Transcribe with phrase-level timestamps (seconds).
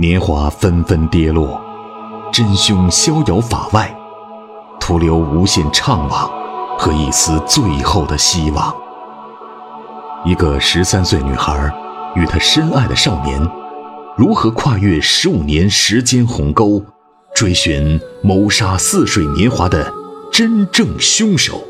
[0.00, 1.60] 年华纷纷跌落，
[2.32, 3.94] 真凶逍遥法外，
[4.80, 6.26] 徒留无限怅惘
[6.78, 8.74] 和一丝最后的希望。
[10.24, 11.70] 一个十三岁女孩
[12.16, 13.46] 与她深爱的少年，
[14.16, 16.82] 如何跨越十五年时间鸿沟，
[17.34, 19.92] 追寻谋杀似水年华的
[20.32, 21.62] 真正凶手？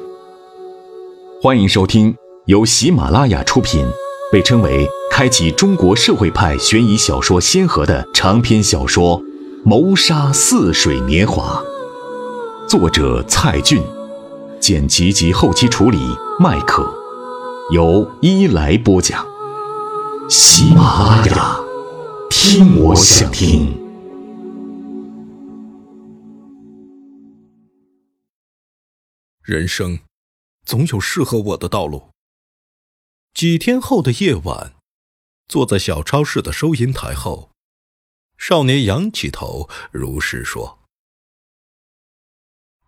[1.43, 2.15] 欢迎收听
[2.47, 3.85] 由喜马拉雅出品，
[4.31, 9.21] 被称为开启中国社会派悬疑小说先河的长篇小说
[9.65, 11.61] 《谋杀似水年华》，
[12.69, 13.83] 作者蔡骏，
[14.61, 15.99] 剪辑及后期处理
[16.39, 16.89] 麦克，
[17.73, 19.27] 由伊来播讲。
[20.29, 21.61] 喜马拉雅，
[22.31, 23.77] 听我想听。
[29.43, 29.99] 人生。
[30.65, 32.11] 总有适合我的道路。
[33.33, 34.75] 几天后的夜晚，
[35.49, 37.51] 坐在小超市的收银台后，
[38.37, 40.81] 少年仰起头，如实说：“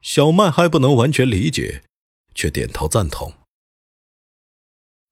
[0.02, 1.84] 小麦还不能完全理解，
[2.34, 3.32] 却点头赞同。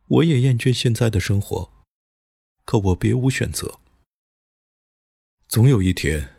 [0.07, 1.73] 我也厌倦现在的生活，
[2.65, 3.81] 可我别无选择。
[5.49, 6.37] 总有一天，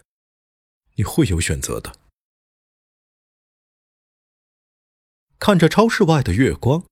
[0.96, 1.96] 你会有选择的。”
[5.40, 6.86] 看着超市外的月光，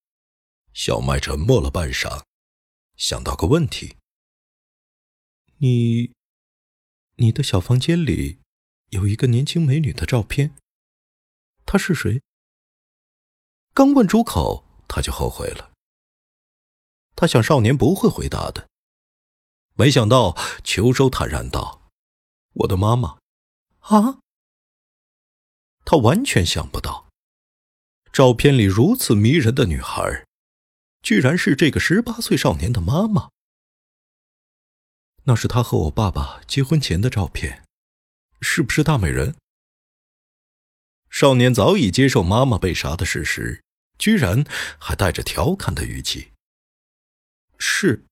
[0.73, 2.23] 小麦沉默了半晌，
[2.95, 3.97] 想到个问题
[5.57, 6.13] ：“你，
[7.15, 8.39] 你的小房间里
[8.89, 10.55] 有一个年轻美女的照片，
[11.65, 12.21] 她是谁？”
[13.73, 15.71] 刚问出口，他就后悔了。
[17.15, 18.69] 他想少年不会回答的，
[19.75, 21.91] 没想到秋收坦然道
[22.53, 23.19] ：“我的妈妈。”
[23.79, 24.19] 啊！
[25.83, 27.09] 他完全想不到。
[28.11, 30.25] 照片里如此迷人的女孩，
[31.01, 33.29] 居然是这个十八岁少年的妈妈。
[35.23, 37.63] 那是他和我爸爸结婚前的照片，
[38.41, 39.35] 是不是大美人？
[41.09, 43.63] 少年早已接受妈妈被杀的事实，
[43.97, 44.43] 居然
[44.79, 46.31] 还带着调侃的语气。
[47.57, 48.05] 是。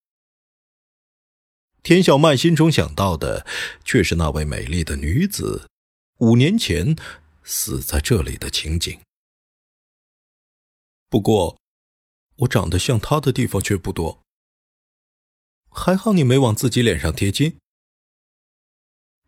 [1.83, 3.45] 田小麦心中想到的，
[3.85, 5.69] 却是那位美丽的女子
[6.17, 6.97] 五年前
[7.43, 8.99] 死在这里的情景。
[11.09, 11.57] 不过，
[12.37, 14.21] 我长得像他的地方却不多。
[15.69, 17.57] 还好你没往自己脸上贴金。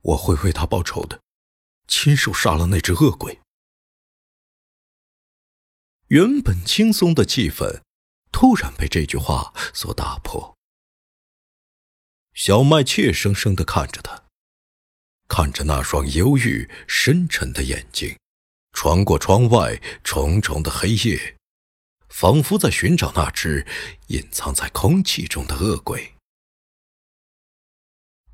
[0.02, 1.22] 我会为他报仇的，
[1.88, 3.40] 亲手杀了那只恶鬼。
[6.08, 7.82] 原本轻松的气氛，
[8.32, 10.56] 突然被这句话所打破。
[12.34, 14.24] 小麦怯生生的看着他，
[15.28, 18.18] 看着那双忧郁深沉的眼睛，
[18.72, 21.39] 穿过窗外重重的黑夜。
[22.20, 23.66] 仿佛在寻找那只
[24.08, 26.16] 隐藏在空气中的恶鬼。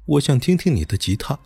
[0.06, 1.40] 我想听听你的吉他。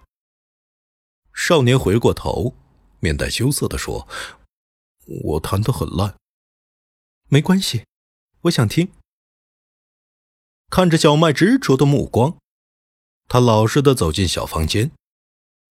[1.33, 2.55] 少年回过头，
[3.01, 4.07] 面带羞涩的说
[5.33, 6.16] ：“我弹得很烂。”
[7.27, 7.83] 没关系，
[8.44, 8.94] 我想听。
[10.69, 12.38] 看着小麦执着的目光，
[13.27, 14.91] 他老实的走进小房间，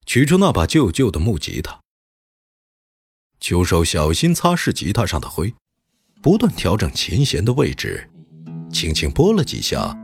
[0.05, 1.81] 取出那把旧旧的木吉他。
[3.41, 5.55] 秋手小心擦拭吉他上的灰。
[6.21, 8.11] 不断调整琴弦的位置，
[8.73, 9.97] 轻轻拨了几下，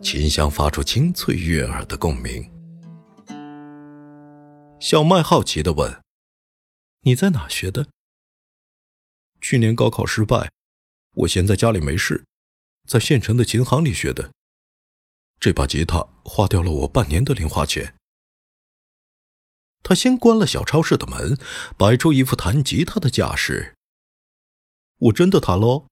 [0.00, 2.50] 琴箱发出清脆悦耳的共鸣。
[4.80, 6.02] 小麦好奇地问
[7.04, 7.88] ：“你在哪学的？”
[9.42, 10.50] 去年高考失败，
[11.14, 12.24] 我闲在家里没事，
[12.88, 14.32] 在县城的琴行里学的。
[15.38, 17.94] 这把吉他花掉了我半年的零花钱。
[19.82, 21.36] 他先关了小超市的门，
[21.76, 23.74] 摆出一副弹吉他的架势。
[25.00, 25.86] 我真的弹喽，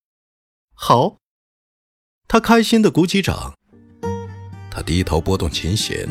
[0.75, 1.17] 好。
[2.27, 3.55] 他开心的鼓起掌。
[4.71, 6.07] 他低头拨动琴弦，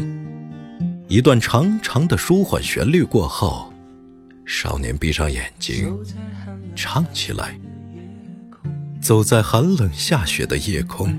[1.08, 3.72] 一段长长的舒缓旋律过后，
[4.48, 5.96] 少年闭上眼睛，
[6.76, 7.60] 唱起来。
[9.00, 11.14] 走在寒冷下雪的夜空，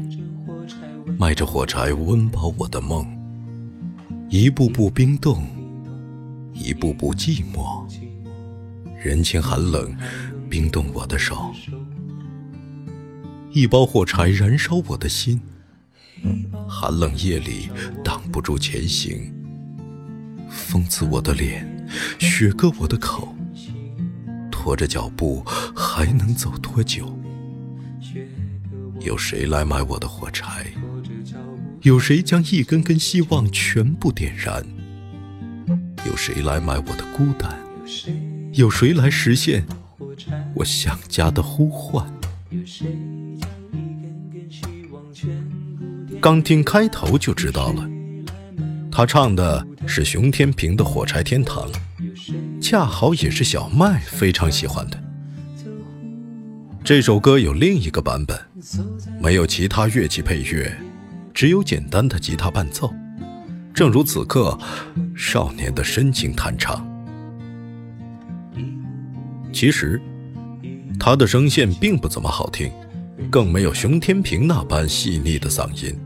[1.16, 3.06] 迈着火柴温饱我的梦，
[4.28, 5.46] 一步步冰冻，
[6.52, 7.86] 一步步寂寞，
[9.00, 9.96] 人情寒冷。
[10.48, 11.54] 冰冻我的手，
[13.52, 15.40] 一包火柴燃烧我的心。
[16.66, 17.68] 寒冷夜里
[18.02, 19.32] 挡不住前行，
[20.50, 21.86] 风刺我的脸，
[22.18, 23.34] 雪割我的口。
[24.50, 25.42] 拖着脚步
[25.76, 27.16] 还能走多久？
[29.00, 30.66] 有谁来买我的火柴？
[31.82, 34.64] 有谁将一根根希望全部点燃？
[36.06, 37.56] 有谁来买我的孤单？
[38.54, 39.64] 有谁来实现？
[40.54, 42.06] 我想家的呼唤。
[46.20, 47.88] 刚听开头就知道了，
[48.90, 51.68] 他唱的是熊天平的《火柴天堂》，
[52.60, 54.98] 恰好也是小麦非常喜欢的。
[56.82, 58.38] 这首歌有另一个版本，
[59.20, 60.74] 没有其他乐器配乐，
[61.34, 62.92] 只有简单的吉他伴奏，
[63.74, 64.58] 正如此刻
[65.14, 66.87] 少年的深情弹唱。
[69.52, 70.00] 其实，
[70.98, 72.70] 他的声线并不怎么好听，
[73.30, 75.98] 更没有熊天平那般细腻的嗓音。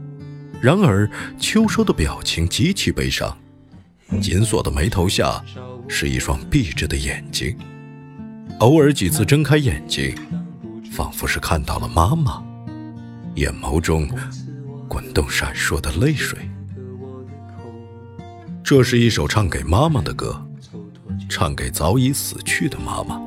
[0.61, 3.37] 然而，秋收的表情极其悲伤，
[4.21, 5.43] 紧锁的眉头下
[5.89, 7.57] 是一双闭着的眼睛，
[8.61, 10.15] 偶尔几次睁开眼睛，
[10.93, 12.43] 仿佛是看到了妈妈，
[13.35, 14.09] 眼眸中
[14.87, 16.39] 滚动闪烁的泪水。
[18.63, 20.47] 这是一首唱给妈妈的歌，
[21.29, 23.21] 唱给早已死去的妈妈。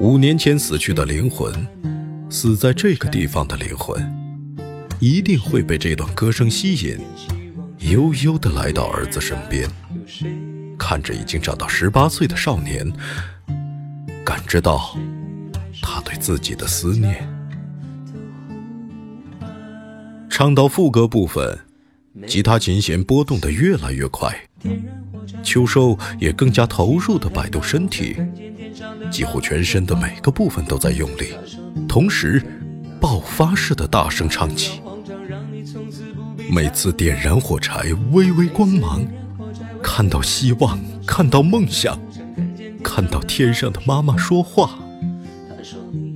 [0.00, 1.52] 五年前死去的灵魂，
[2.30, 4.00] 死在这个地方的灵魂。
[5.00, 7.00] 一定会被这段歌声吸引，
[7.90, 9.68] 悠悠地来到儿子身边，
[10.78, 12.92] 看着已经长到十八岁的少年，
[14.24, 14.96] 感知到
[15.82, 17.28] 他对自己的思念。
[20.30, 21.58] 唱到副歌部分，
[22.24, 24.32] 吉他琴弦拨动得越来越快，
[25.42, 28.16] 秋收也更加投入地摆动身体，
[29.10, 31.32] 几乎全身的每个部分都在用力，
[31.88, 32.42] 同时
[33.00, 34.80] 爆发式的大声唱起。
[36.50, 39.06] 每次点燃火柴，微微光芒，
[39.82, 41.98] 看到希望，看到梦想，
[42.82, 44.78] 看到天上的妈妈说话。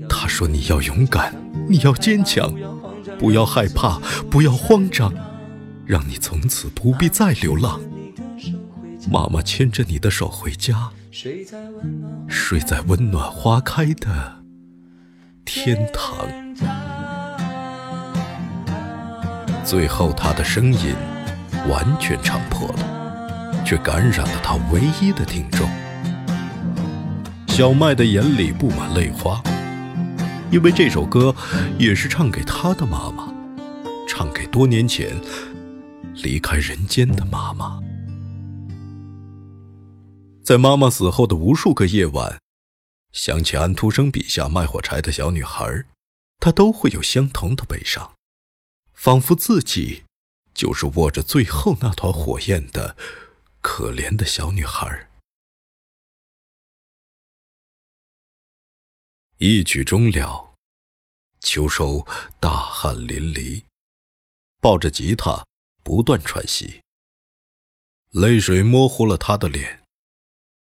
[0.09, 1.35] 她说：“你要勇敢，
[1.69, 2.55] 你要坚强，
[3.19, 4.01] 不要害怕，
[4.31, 5.13] 不要慌张，
[5.85, 7.81] 让你从此不必再流浪。
[9.11, 11.61] 妈妈牵着你的手回家，睡在
[12.89, 14.43] 温暖花开的
[15.45, 16.27] 天堂。”
[19.63, 20.95] 最后，他的声音
[21.69, 25.69] 完全唱破了，却感染了他唯一的听众。
[27.49, 29.43] 小麦的眼里布满泪花，
[30.51, 31.37] 因为这首歌
[31.79, 33.31] 也是唱给他的妈妈，
[34.09, 35.15] 唱给多年前
[36.23, 37.79] 离开人间的妈妈。
[40.53, 42.39] 在妈妈死后的无数个夜晚，
[43.11, 45.87] 想起安徒生笔下卖火柴的小女孩，
[46.41, 48.15] 她都会有相同的悲伤。
[48.93, 50.05] 仿佛自己
[50.53, 52.99] 就是握着最后那团火焰的
[53.63, 55.09] 可怜的小女孩。
[59.39, 60.53] 一曲终了，
[61.41, 62.07] 秋收
[62.39, 63.65] 大汗淋漓，
[64.61, 65.47] 抱着吉他
[65.83, 66.83] 不断喘息，
[68.11, 69.82] 泪水模糊了他的脸，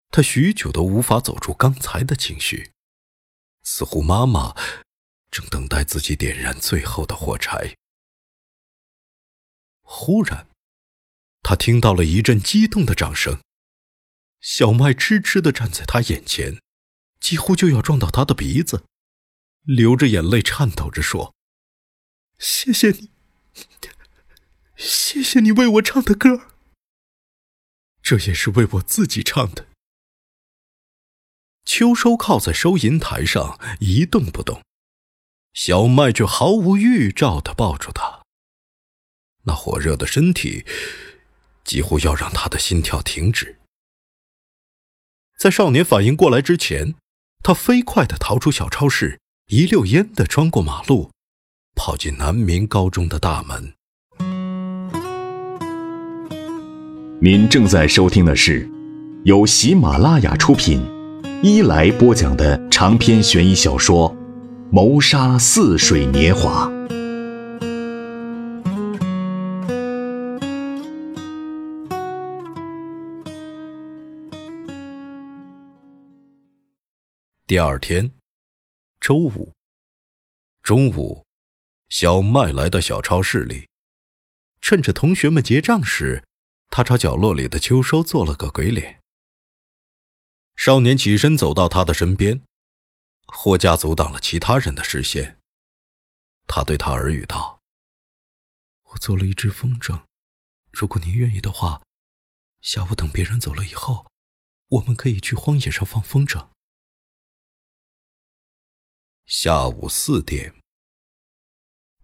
[0.10, 2.72] 他许久都无法走出刚才的情绪，
[3.64, 4.56] 似乎妈妈
[5.30, 7.76] 正等待自己点燃最后的火柴。
[9.82, 10.48] 忽然，
[11.44, 13.40] 他听到了一阵激动的掌声。
[14.42, 16.60] 小麦痴痴地站在他眼前，
[17.20, 18.86] 几乎就要撞到他的鼻子，
[19.64, 21.36] 流着眼泪，颤抖着说
[22.40, 23.12] ：“谢谢你，
[24.76, 26.54] 谢谢你为我唱的歌。
[28.02, 29.68] 这也是为我自己唱的。”
[31.66, 34.62] 秋收靠在收银台上一动不动，
[35.54, 38.22] 小麦却毫无预兆地抱住他。
[39.44, 40.66] 那火热的身体
[41.64, 43.58] 几乎要让他的心跳停止。
[45.38, 46.96] 在少年反应过来之前，
[47.42, 51.12] 他飞快地逃出小超市，一溜烟地穿过马路，
[51.76, 53.74] 跑进南明高中的大门。
[57.22, 58.70] 您正在收听的是
[59.24, 60.82] 由喜马拉雅出品、
[61.42, 64.12] 伊来播讲的长篇悬疑小说
[64.70, 66.68] 《谋杀似水年华》。
[77.48, 78.12] 第二天，
[79.00, 79.54] 周五
[80.62, 81.24] 中午，
[81.88, 83.70] 小麦来到小超市里，
[84.60, 86.22] 趁着同学们结账时，
[86.70, 88.99] 他朝角落里的秋收做了个鬼脸。
[90.60, 92.44] 少年起身走到他的身边，
[93.28, 95.40] 货架阻挡了其他人的视线。
[96.48, 97.62] 他对他耳语道
[98.92, 100.04] ：“我做了一只风筝，
[100.74, 101.82] 如果您愿意的话，
[102.60, 104.12] 下午等别人走了以后，
[104.68, 106.50] 我们可以去荒野上放风筝。”
[109.26, 110.54] 下午四点。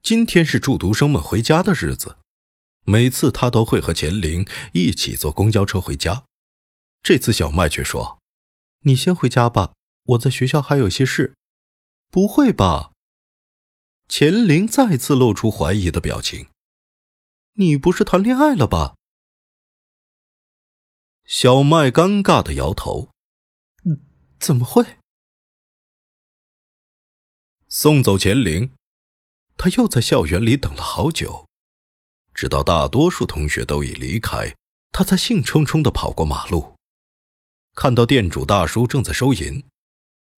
[0.01, 2.19] 今天是住读生们回家的日子，
[2.85, 6.23] 每次他都会和钱玲一起坐公交车回家。
[7.03, 8.19] 这次小麦却说
[8.85, 9.73] ：“你先回家吧，
[10.03, 11.35] 我在学校还有些事。”
[12.11, 12.93] 不会吧？
[14.07, 16.47] 钱玲再次露出怀疑的表情。
[17.53, 18.95] 你不是谈恋爱了吧？
[21.25, 23.09] 小麦尴尬的摇头
[23.83, 24.05] ：“嗯
[24.39, 24.99] 怎么会？”
[27.67, 28.71] 送走钱玲，
[29.57, 31.49] 他又在校园里等了好久，
[32.33, 34.55] 直到大多数同学都已离开，
[34.91, 36.74] 他才兴冲冲的跑过马路，
[37.75, 39.61] 看到店主大叔正在收银，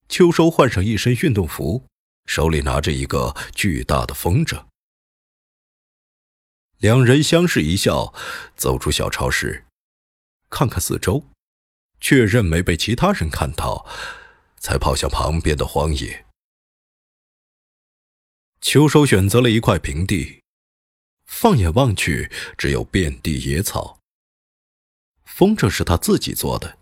[0.10, 1.86] 秋收换上一身运动服，
[2.26, 4.66] 手里拿着一个巨大的风筝。
[6.80, 8.12] 两人相视一笑，
[8.56, 9.66] 走出小超市，
[10.50, 11.28] 看看四周，
[12.02, 13.88] 确认没被其他人看到，
[14.60, 16.26] 才跑向旁边的荒野。
[18.62, 20.42] 秋收选择了一块平地，
[21.26, 24.00] 放眼望去，只有遍地野草。
[25.24, 26.80] 风筝是他自己做的，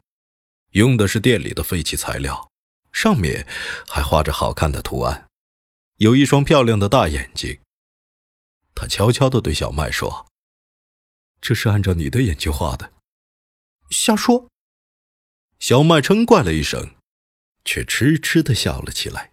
[0.75, 2.49] 用的是店里的废弃材料，
[2.91, 3.47] 上面
[3.87, 5.27] 还画着好看的图案，
[5.97, 7.59] 有一双漂亮的大眼睛。
[8.73, 10.27] 他悄悄地对小麦说
[11.41, 12.91] ：“这是按照你的眼睛画的。”
[13.91, 14.49] 瞎说！
[15.59, 16.95] 小麦嗔怪了一声，
[17.63, 19.31] 却痴痴地笑了起来。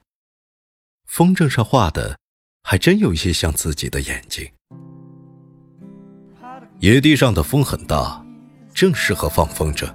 [1.07, 2.19] 风筝上画的。
[2.65, 4.49] 还真有一些像自己的眼睛。
[6.79, 8.25] 野地上的风很大，
[8.73, 9.93] 正适合放风筝。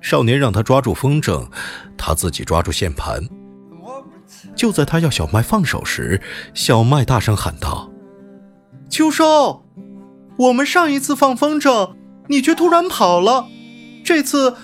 [0.00, 1.48] 少年让他抓住风筝，
[1.96, 3.20] 他自己抓住线盘。
[4.54, 6.20] 就在他要小麦放手时，
[6.54, 7.90] 小麦大声喊道
[8.88, 9.64] ：“秋收，
[10.38, 11.94] 我们上一次放风筝，
[12.28, 13.46] 你却突然跑了，
[14.04, 14.56] 这次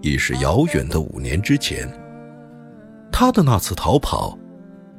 [0.07, 1.91] 已是遥远的五年之前，
[3.11, 4.39] 他的那次逃跑，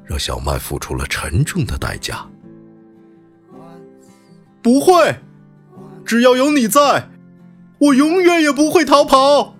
[0.03, 2.27] 让小麦付出了沉重的代价。
[4.65, 5.19] 不会，
[6.03, 7.07] 只要有你在，
[7.77, 9.53] 我永远也不会逃跑。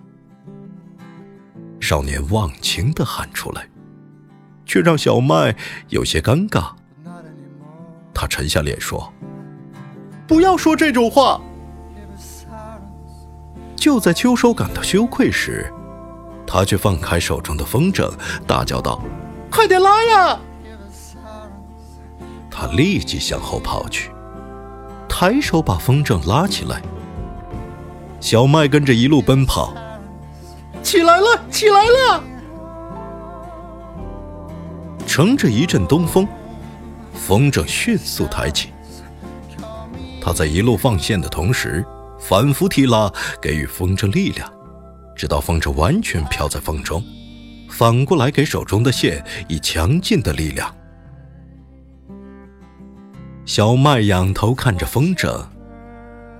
[1.79, 3.69] 少年忘情的喊出来，
[4.65, 5.55] 却让小麦
[5.89, 6.71] 有些尴尬。
[8.15, 9.13] 他沉下脸说
[10.25, 11.39] ：“不要说这种话。”
[13.77, 15.71] 就在秋收感到羞愧时，
[16.47, 18.11] 他却放开手中的风筝，
[18.47, 18.99] 大叫道
[19.53, 20.39] ：“快点拉呀！”
[22.49, 24.09] 他立即向后跑去，
[25.17, 26.81] 抬手把风筝拉起来。
[28.19, 29.73] 小麦跟着一路奔跑，
[30.83, 32.21] 起来了，起来了！
[35.07, 36.27] 乘着一阵东风，
[37.13, 38.73] 风筝迅速抬起。
[40.21, 41.85] 他在一路放线的同时。
[42.19, 43.09] 反复提拉，
[43.41, 44.51] 给予风筝力量，
[45.15, 47.01] 直到风筝完全飘在风中。
[47.69, 50.75] 反过来给手中的线以强劲的力量。
[53.45, 55.45] 小麦仰头看着风筝，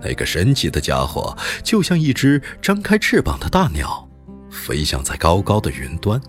[0.01, 4.07] 那个神奇的家伙就像一只张开翅膀的大鸟，
[4.49, 6.19] 飞翔在高高的云端，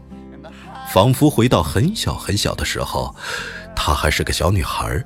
[0.93, 3.17] 仿佛回到很小很小的时候，
[3.75, 5.03] 她还是个小女孩，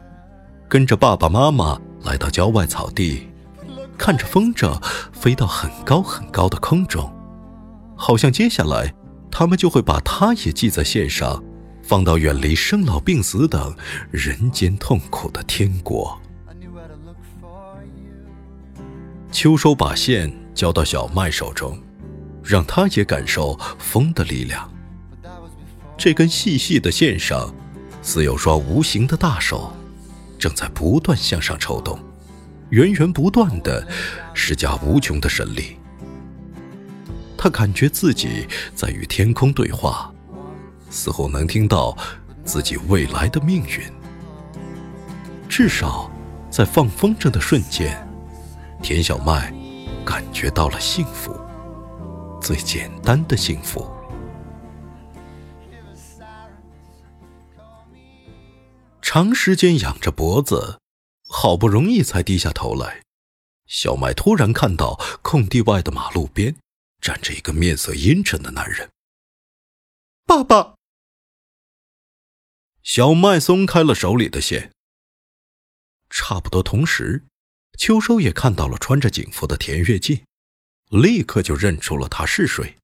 [0.68, 3.28] 跟着爸爸妈妈来到郊外草地。
[3.96, 7.12] 看着风筝飞到很高很高的空中，
[7.94, 8.92] 好像接下来
[9.30, 11.44] 他们就会把它也系在线上，
[11.90, 13.74] 放到远离生老病死等
[14.12, 16.16] 人间痛苦的天国。
[19.32, 21.76] 秋收把线交到小麦手中，
[22.44, 24.72] 让他也感受风的力量。
[25.98, 27.52] 这根细细的线上，
[28.02, 29.72] 似有双无形的大手，
[30.38, 31.98] 正在不断向上抽动。
[32.68, 33.84] 源源不断的
[34.32, 35.76] 施加无穷的神力，
[37.36, 40.09] 他感觉自己在与天空对话，
[40.90, 41.96] 似乎能听到
[42.44, 43.80] 自己未来的命运。
[45.48, 46.10] 至少，
[46.50, 48.06] 在放风筝的瞬间，
[48.82, 49.50] 田小麦
[50.04, 51.34] 感觉到了幸福，
[52.42, 53.90] 最简单的幸福。
[59.00, 60.78] 长时间仰着脖子。
[61.32, 63.02] 好不容易才低下头来，
[63.68, 66.56] 小麦突然看到空地外的马路边
[67.00, 68.90] 站着一个面色阴沉的男人。
[70.26, 70.79] 爸爸。
[72.82, 74.72] 小麦松开了手里的线。
[76.08, 77.24] 差不多同时，
[77.78, 80.24] 秋收也看到了穿着警服的田跃进，
[80.88, 82.76] 立刻就认出了他是谁，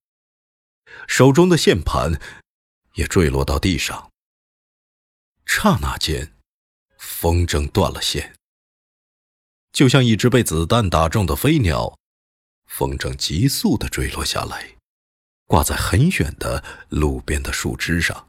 [1.09, 2.21] 手中的线盘
[2.95, 4.11] 也坠落到地上。
[5.45, 6.35] 刹那间，
[6.99, 8.35] 风筝断了线。
[9.73, 11.99] 就像一只被子弹打中的飞鸟，
[12.67, 14.77] 风筝急速的坠落下来，
[15.47, 18.29] 挂在很远的路边的树枝上。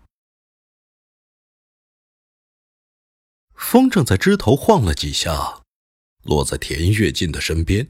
[3.57, 5.63] 风筝在枝头晃了几下，
[6.23, 7.89] 落在田跃进的身边。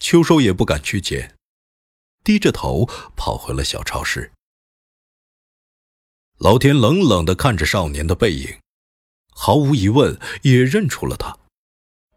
[0.00, 1.36] 秋收也不敢去捡，
[2.22, 2.84] 低着头
[3.16, 4.32] 跑回了小超市。
[6.38, 8.58] 老田冷冷的看着少年的背影，
[9.30, 11.38] 毫无疑问也认出了他，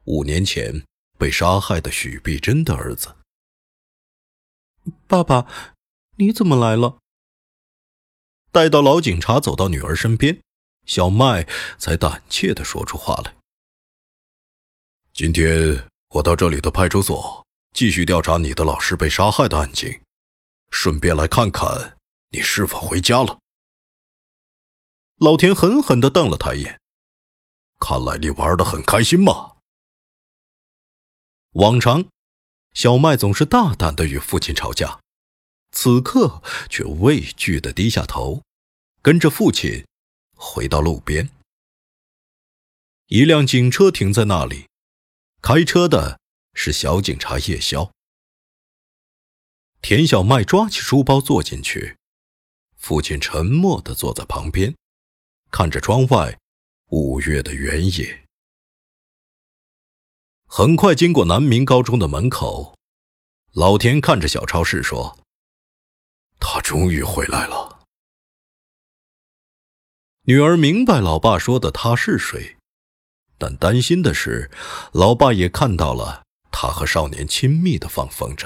[0.06, 0.86] 五年前
[1.18, 3.16] 被杀害的许碧珍的儿子。
[5.06, 5.48] 爸爸，
[6.16, 6.98] 你怎么来了？
[8.52, 10.42] 待到老警察走到女儿身边，
[10.88, 11.46] 小麦
[11.78, 13.36] 才胆怯的说出话来
[15.14, 20.02] ：“今天我到这里的派出所，继续调查你的老师被杀害的案情，
[20.72, 21.98] 顺便来看看
[22.30, 23.38] 你是否回家了。”
[25.20, 26.80] 老田狠狠的瞪了他一眼。
[27.80, 29.58] 看来你玩的很开心嘛。
[31.52, 32.06] 往常，
[32.74, 35.00] 小麦总是大胆的与父亲吵架，
[35.72, 38.42] 此刻却畏惧的低下头，
[39.02, 39.86] 跟着父亲
[40.38, 41.30] 回到路边。
[43.08, 44.68] 一辆警车停在那里，
[45.42, 46.22] 开车的
[46.54, 47.92] 是小警察叶宵。
[49.82, 51.98] 田小麦抓起书包坐进去，
[52.78, 54.74] 父亲沉默的坐在旁边，
[55.52, 56.40] 看着窗外。
[56.90, 58.26] 五月的原野，
[60.46, 62.78] 很快经过南明高中的门口，
[63.52, 65.20] 老田看着小超市说
[66.40, 67.77] ：“他终于回来了。”
[70.30, 72.58] 女儿明白老爸说的他是谁，
[73.38, 74.52] 但担心的是，
[74.92, 78.46] 老爸也看到了他和少年亲密的放风筝。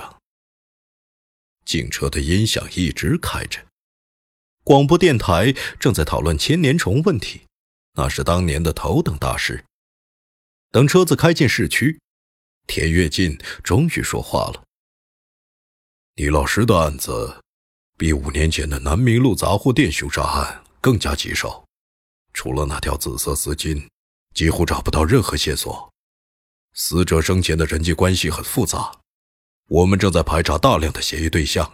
[1.65, 3.65] 警车的音响一直开着，
[4.63, 7.41] 广播电台正在讨论千年虫问题。
[7.95, 9.65] 那是当年的头等大事。
[10.69, 11.99] 等车子开进市区，
[12.67, 14.63] 田跃进终于说话了
[16.13, 17.41] ：“李老师的案子，
[17.97, 21.65] 比五年前的南明路杂货店凶杀案更加棘手。
[22.41, 23.87] 除了那条紫色丝巾，
[24.33, 25.93] 几乎找不到任何线索。
[26.73, 28.99] 死者生前的人际关系很复杂，
[29.67, 31.71] 我们正在排查大量的嫌疑对象。”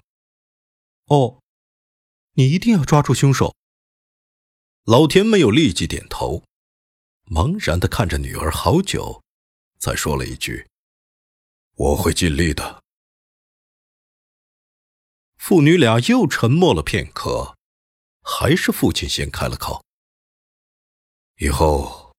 [1.07, 1.39] 哦，
[2.33, 3.55] 你一定要抓住凶手。
[4.83, 6.43] 老田没有立即点头，
[7.31, 9.23] 茫然的看着女儿好久，
[9.79, 10.67] 才说了一句
[11.75, 12.83] ：“我会尽力的。”
[15.39, 17.55] 父女俩又沉默了片刻，
[18.21, 19.81] 还是父亲先开了口
[21.37, 22.13] ：“以后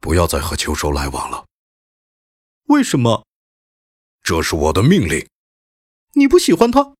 [0.00, 1.46] 不要再和秋收来往了。
[2.68, 3.26] ”“为什么
[4.22, 5.28] ？”“这是我的命令。
[6.14, 6.94] ”“你不喜欢他？”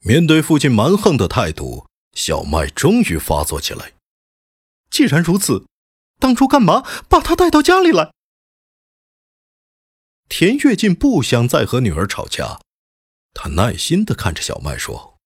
[0.00, 1.86] 面对父亲蛮横的态度。
[2.14, 3.94] 小麦终于发作起来。
[4.88, 5.66] 既然如此，
[6.20, 8.12] 当初干嘛把他带到家里来？
[10.28, 12.60] 田跃进不想再和女儿吵架，
[13.32, 15.18] 他耐心的看着小麦说：“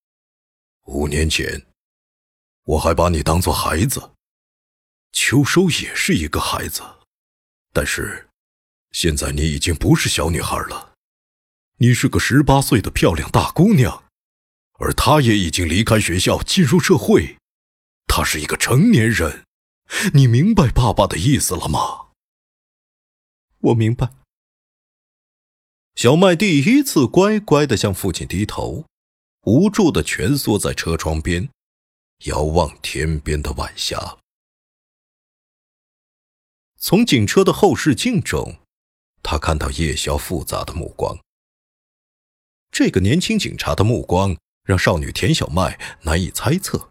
[0.89, 1.67] 五年前，
[2.65, 4.13] 我还把你当做孩子，
[5.13, 6.83] 秋收也是一个孩子，
[7.73, 8.29] 但是，
[8.93, 10.95] 现在你已经不是小女孩了，
[11.79, 14.05] 你是个十八岁的漂亮大姑娘。”
[14.81, 17.37] 而她也已经离开学校，进入社会，
[18.07, 19.45] 她是一个成年人，
[20.15, 22.11] 你明白爸爸的意思了吗？
[23.59, 24.11] 我明白。
[25.97, 28.87] 小麦第一次乖乖的向父亲低头，
[29.43, 31.51] 无助的蜷缩在车窗边，
[32.27, 34.19] 遥望天边的晚霞。
[36.79, 38.57] 从警车的后视镜中，
[39.23, 41.19] 他看到叶宵复杂的目光。
[42.71, 44.37] 这个年轻警察的目光。
[44.69, 46.91] 让少女田小麦难以猜测，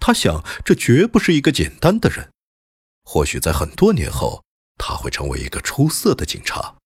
[0.00, 2.32] 他想这绝不是一个简单的人，
[3.04, 4.42] 或许在很多年后，
[4.78, 6.78] 他会成为一个出色的警察。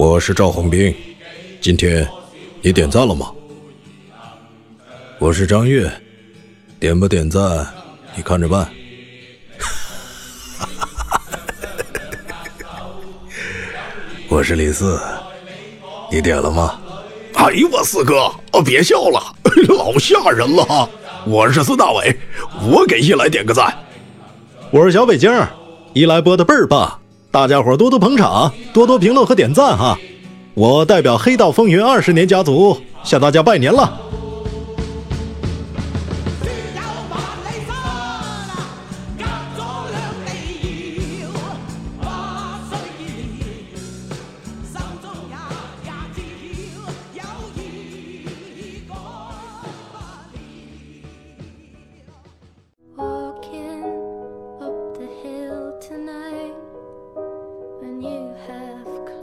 [0.00, 0.94] 我是赵红兵，
[1.60, 2.08] 今天
[2.62, 3.30] 你点赞了吗？
[5.18, 5.92] 我是张悦，
[6.78, 7.66] 点不点赞
[8.16, 8.66] 你看着办。
[14.30, 14.98] 我是李四，
[16.10, 16.80] 你点了吗？
[17.34, 18.32] 哎呦我四哥，
[18.64, 19.20] 别笑了，
[19.68, 20.88] 老吓人了。
[21.26, 22.18] 我是孙大伟，
[22.70, 23.70] 我给一来点个赞。
[24.70, 25.30] 我是小北京，
[25.92, 26.99] 一来播的倍儿棒。
[27.32, 29.96] 大家伙多多捧场，多多评论和点赞哈！
[30.54, 34.00] 我代表黑道风云二十年家族向大家拜年了。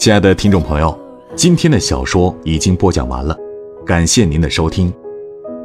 [0.07, 0.97] 亲爱的听众朋友，
[1.35, 3.37] 今天的小说已经播讲完了，
[3.85, 4.89] 感谢您的收听。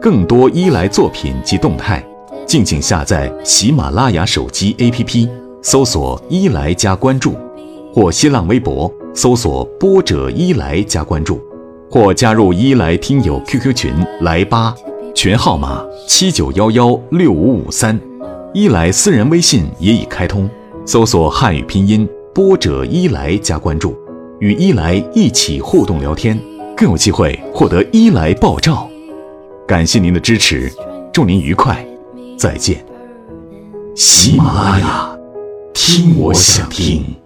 [0.01, 2.05] 更多伊莱作品及动态，
[2.45, 5.29] 敬请下载喜马拉雅手机 APP，
[5.63, 7.37] 搜索“伊莱”加关注，
[7.95, 11.41] 或新浪微博搜索“波者伊莱”加关注，
[11.89, 14.75] 或加入伊莱听友 QQ 群来吧，
[15.15, 17.97] 群号码七九幺幺六五五三。
[18.53, 20.51] 伊莱私人微信也已开通，
[20.85, 23.97] 搜索汉语拼音“波者伊莱”加关注。
[24.43, 26.37] 与伊莱一起互动聊天，
[26.77, 28.91] 更有机会获得伊莱爆照。
[29.69, 30.69] 感谢您的支持，
[31.13, 31.87] 祝您愉快，
[32.37, 32.85] 再见。
[33.95, 35.17] 喜马拉雅，
[35.73, 37.22] 听我想听。